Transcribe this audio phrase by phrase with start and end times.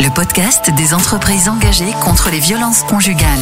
[0.00, 3.40] le podcast des entreprises engagées contre les violences conjugales.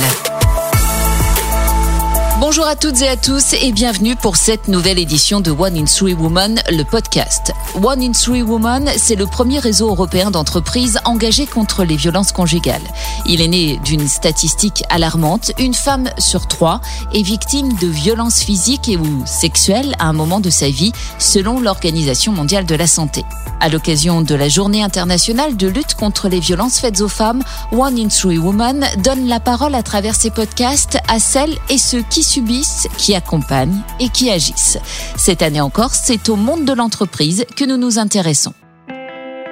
[2.40, 5.86] Bonjour à toutes et à tous et bienvenue pour cette nouvelle édition de One in
[5.86, 7.52] Three Women, le podcast.
[7.82, 12.82] One in Three Women, c'est le premier réseau européen d'entreprises engagées contre les violences conjugales.
[13.26, 15.50] Il est né d'une statistique alarmante.
[15.58, 16.80] Une femme sur trois
[17.12, 21.58] est victime de violences physiques et ou sexuelles à un moment de sa vie, selon
[21.58, 23.24] l'Organisation mondiale de la santé.
[23.60, 27.98] À l'occasion de la journée internationale de lutte contre les violences faites aux femmes, One
[27.98, 32.22] in Three Women donne la parole à travers ses podcasts à celles et ceux qui
[32.28, 34.78] subissent, qui accompagnent et qui agissent.
[35.16, 38.54] Cette année encore, c'est au monde de l'entreprise que nous nous intéressons.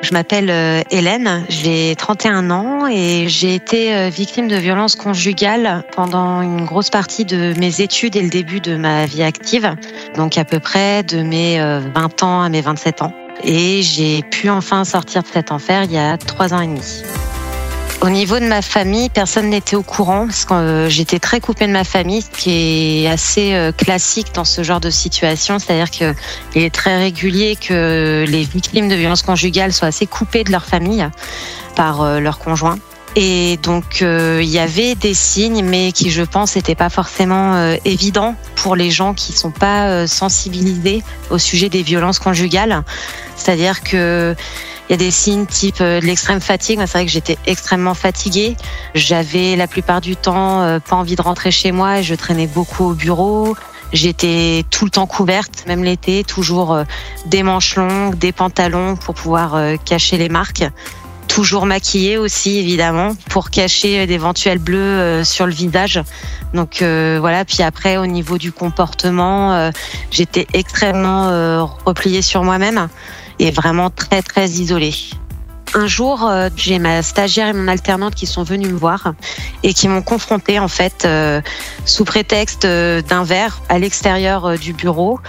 [0.03, 5.84] Je m'appelle euh, Hélène, j'ai 31 ans et j'ai été euh, victime de violences conjugales
[5.97, 9.75] pendant une grosse partie de mes études et le début de ma vie active,
[10.15, 13.12] donc à peu près de mes 20 euh, ans à mes 27 ans.
[13.43, 17.03] Et j'ai pu enfin sortir de cet enfer il y a trois ans et demi.
[18.07, 21.67] Au niveau de ma famille, personne n'était au courant parce que euh, j'étais très coupée
[21.67, 25.59] de ma famille, ce qui est assez euh, classique dans ce genre de situation.
[25.59, 26.15] C'est-à-dire qu'il
[26.55, 31.05] est très régulier que les victimes de violences conjugales soient assez coupées de leur famille
[31.75, 32.79] par euh, leur conjoint.
[33.17, 38.34] Et donc il y avait des signes, mais qui je pense n'étaient pas forcément évidents
[38.57, 42.84] pour les gens qui sont pas sensibilisés au sujet des violences conjugales.
[43.34, 44.37] C'est-à-dire que
[44.89, 46.79] il y a des signes type euh, de l'extrême fatigue.
[46.81, 48.56] C'est vrai que j'étais extrêmement fatiguée.
[48.95, 52.84] J'avais la plupart du temps euh, pas envie de rentrer chez moi je traînais beaucoup
[52.84, 53.56] au bureau.
[53.93, 56.84] J'étais tout le temps couverte, même l'été, toujours euh,
[57.27, 60.65] des manches longues, des pantalons pour pouvoir cacher les marques.
[61.28, 66.00] Toujours maquillée aussi, évidemment, pour cacher d'éventuels bleus sur le visage.
[66.55, 69.71] Donc voilà, puis après, au niveau du comportement,
[70.11, 72.89] j'étais extrêmement repliée sur moi-même
[73.39, 74.95] et vraiment très très isolée.
[75.75, 79.12] Un jour, euh, j'ai ma stagiaire et mon alternante qui sont venues me voir
[79.62, 81.43] et qui m'ont confrontée en fait euh,
[81.84, 85.21] sous prétexte euh, d'un verre à l'extérieur du bureau.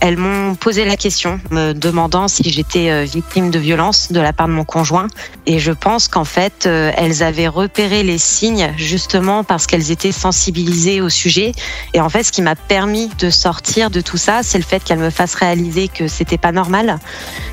[0.00, 4.46] Elles m'ont posé la question, me demandant si j'étais victime de violence de la part
[4.46, 5.08] de mon conjoint.
[5.46, 11.00] Et je pense qu'en fait, elles avaient repéré les signes justement parce qu'elles étaient sensibilisées
[11.00, 11.52] au sujet.
[11.94, 14.82] Et en fait, ce qui m'a permis de sortir de tout ça, c'est le fait
[14.82, 16.98] qu'elles me fassent réaliser que c'était pas normal,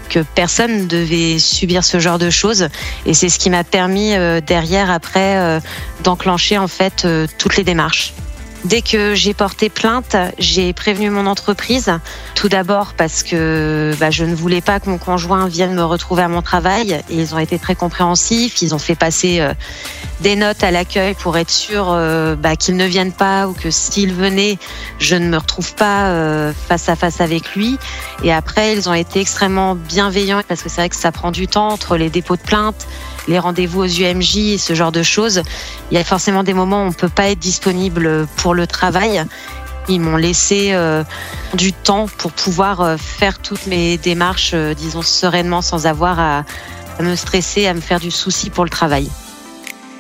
[0.10, 2.68] que personne ne devait subir ce genre de choses.
[3.06, 5.60] Et c'est ce qui m'a permis euh, derrière, après, euh,
[6.04, 8.14] d'enclencher en fait euh, toutes les démarches.
[8.66, 11.92] Dès que j'ai porté plainte, j'ai prévenu mon entreprise.
[12.34, 16.24] Tout d'abord parce que bah, je ne voulais pas que mon conjoint vienne me retrouver
[16.24, 17.02] à mon travail.
[17.10, 18.62] Et ils ont été très compréhensifs.
[18.62, 19.54] Ils ont fait passer euh,
[20.24, 23.70] des notes à l'accueil pour être sûr euh, bah, qu'ils ne viennent pas ou que
[23.70, 24.58] s'ils venaient,
[24.98, 27.78] je ne me retrouve pas euh, face à face avec lui.
[28.24, 31.48] Et après, ils ont été extrêmement bienveillants parce que c'est vrai que ça prend du
[31.48, 32.88] temps entre les dépôts de plainte,
[33.28, 35.44] les rendez-vous aux UMJ, ce genre de choses.
[35.92, 38.66] Il y a forcément des moments où on ne peut pas être disponible pour le
[38.66, 39.26] travail.
[39.90, 41.04] Ils m'ont laissé euh,
[41.54, 46.46] du temps pour pouvoir euh, faire toutes mes démarches, disons, sereinement, sans avoir à
[47.02, 49.10] me stresser, à me faire du souci pour le travail.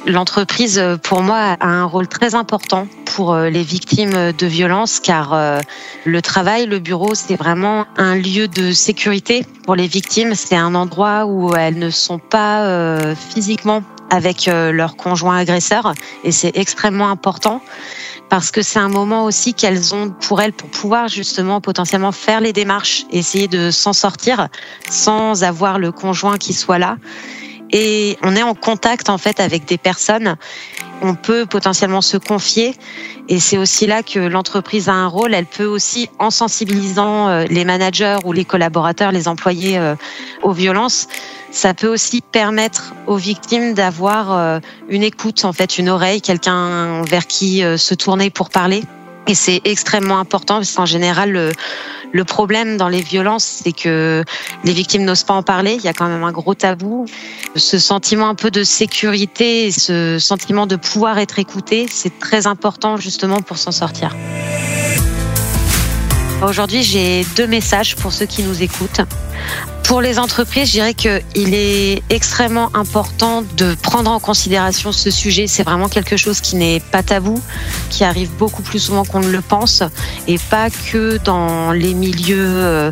[0.05, 4.99] L'entreprise, euh, pour moi, a un rôle très important pour euh, les victimes de violences,
[4.99, 5.59] car euh,
[6.03, 10.35] le travail, le bureau, c'est vraiment un lieu de sécurité pour les victimes.
[10.35, 15.93] C'est un endroit où elles ne sont pas physiquement avec leur conjoint agresseur,
[16.23, 17.61] et c'est extrêmement important
[18.29, 22.41] parce que c'est un moment aussi qu'elles ont pour elles pour pouvoir justement potentiellement faire
[22.41, 24.49] les démarches, essayer de s'en sortir
[24.89, 26.97] sans avoir le conjoint qui soit là
[27.73, 30.37] et on est en contact en fait avec des personnes.
[31.01, 32.75] On peut potentiellement se confier
[33.27, 35.33] et c'est aussi là que l'entreprise a un rôle.
[35.33, 39.95] Elle peut aussi, en sensibilisant euh, les managers ou les collaborateurs, les employés euh,
[40.43, 41.07] aux violences,
[41.51, 47.01] ça peut aussi permettre aux victimes d'avoir euh, une écoute, en fait, une oreille, quelqu'un
[47.03, 48.83] vers qui se tourner pour parler.
[49.27, 51.51] Et c'est extrêmement important parce qu'en général, le,
[52.11, 54.23] le problème dans les violences, c'est que
[54.63, 55.75] les victimes n'osent pas en parler.
[55.75, 57.05] Il y a quand même un gros tabou.
[57.55, 62.97] Ce sentiment un peu de sécurité, ce sentiment de pouvoir être écouté, c'est très important
[62.97, 64.15] justement pour s'en sortir.
[66.45, 69.01] Aujourd'hui, j'ai deux messages pour ceux qui nous écoutent.
[69.83, 75.45] Pour les entreprises, je dirais qu'il est extrêmement important de prendre en considération ce sujet.
[75.47, 77.39] C'est vraiment quelque chose qui n'est pas tabou,
[77.89, 79.83] qui arrive beaucoup plus souvent qu'on ne le pense,
[80.27, 82.91] et pas que dans les milieux, euh,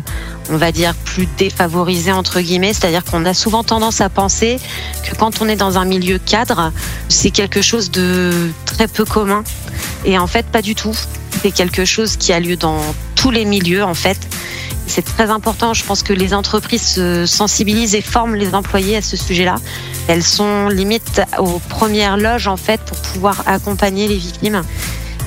[0.50, 2.74] on va dire, plus défavorisés, entre guillemets.
[2.74, 4.60] C'est-à-dire qu'on a souvent tendance à penser
[5.02, 6.72] que quand on est dans un milieu cadre,
[7.08, 9.42] c'est quelque chose de très peu commun.
[10.04, 10.94] Et en fait, pas du tout.
[11.42, 12.80] C'est quelque chose qui a lieu dans
[13.16, 14.18] tous les milieux, en fait
[14.94, 15.72] C'est très important.
[15.72, 19.54] Je pense que les entreprises se sensibilisent et forment les employés à ce sujet-là.
[20.06, 24.60] Elles sont limite aux premières loges en fait pour pouvoir accompagner les victimes.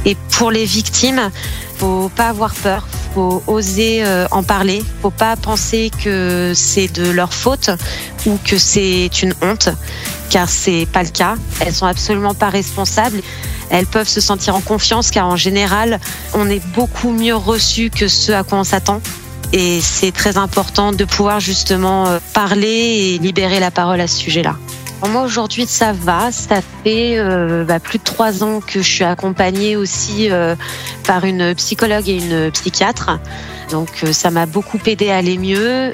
[0.05, 1.31] Et pour les victimes,
[1.79, 7.09] faut pas avoir peur, faut oser euh, en parler, faut pas penser que c'est de
[7.09, 7.71] leur faute
[8.27, 9.69] ou que c'est une honte,
[10.29, 11.37] car c'est pas le cas.
[11.59, 13.19] Elles sont absolument pas responsables.
[13.71, 15.99] Elles peuvent se sentir en confiance, car en général,
[16.35, 19.01] on est beaucoup mieux reçu que ce à quoi on s'attend.
[19.53, 24.17] Et c'est très important de pouvoir justement euh, parler et libérer la parole à ce
[24.17, 24.55] sujet-là.
[25.07, 29.03] Moi aujourd'hui ça va, ça fait euh, bah, plus de trois ans que je suis
[29.03, 30.55] accompagnée aussi euh,
[31.05, 33.19] par une psychologue et une psychiatre,
[33.69, 35.93] donc ça m'a beaucoup aidé à aller mieux.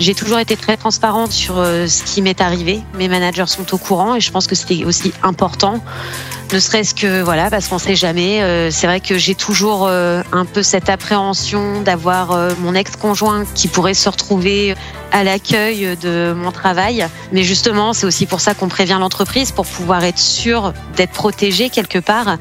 [0.00, 2.80] J'ai toujours été très transparente sur ce qui m'est arrivé.
[2.94, 5.80] Mes managers sont au courant et je pense que c'était aussi important
[6.52, 8.42] ne serait-ce que voilà parce qu'on sait jamais.
[8.42, 13.44] Euh, c'est vrai que j'ai toujours euh, un peu cette appréhension d'avoir euh, mon ex-conjoint
[13.54, 14.74] qui pourrait se retrouver
[15.12, 17.06] à l'accueil de mon travail.
[17.32, 21.70] Mais justement, c'est aussi pour ça qu'on prévient l'entreprise pour pouvoir être sûr d'être protégé
[21.70, 22.36] quelque part.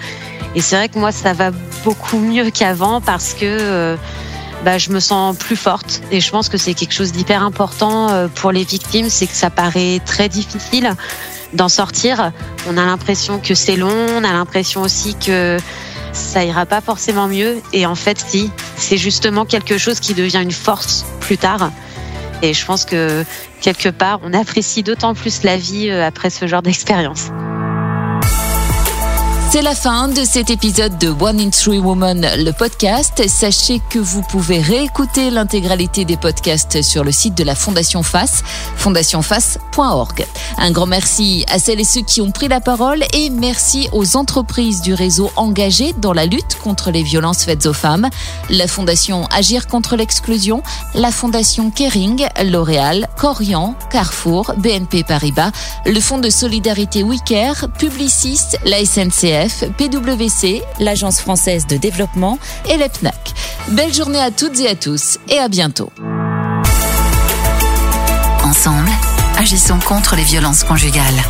[0.55, 1.51] Et c'est vrai que moi, ça va
[1.83, 3.95] beaucoup mieux qu'avant parce que
[4.65, 6.01] bah, je me sens plus forte.
[6.11, 9.49] Et je pense que c'est quelque chose d'hyper important pour les victimes, c'est que ça
[9.49, 10.95] paraît très difficile
[11.53, 12.31] d'en sortir.
[12.67, 15.57] On a l'impression que c'est long, on a l'impression aussi que
[16.13, 17.61] ça ira pas forcément mieux.
[17.73, 21.71] Et en fait, si, c'est justement quelque chose qui devient une force plus tard.
[22.41, 23.23] Et je pense que
[23.61, 27.31] quelque part, on apprécie d'autant plus la vie euh, après ce genre d'expérience.
[29.51, 33.27] C'est la fin de cet épisode de One in Three Woman, le podcast.
[33.27, 38.43] Sachez que vous pouvez réécouter l'intégralité des podcasts sur le site de la Fondation FACE,
[38.75, 40.27] fondationface.org.
[40.59, 44.17] Un grand merci à celles et ceux qui ont pris la parole et merci aux
[44.17, 48.07] entreprises du réseau engagées dans la lutte contre les violences faites aux femmes.
[48.51, 50.61] La Fondation Agir contre l'exclusion,
[50.93, 55.51] la Fondation Kering, L'Oréal, Corian, Carrefour, BNP Paribas,
[55.87, 59.38] le Fonds de solidarité WeCare, Publicis, la SNCF,
[59.77, 62.39] PwC, l'Agence française de développement
[62.69, 63.33] et l'EPNAC.
[63.69, 65.91] Belle journée à toutes et à tous et à bientôt.
[68.43, 68.89] Ensemble,
[69.37, 71.23] agissons contre les violences conjugales.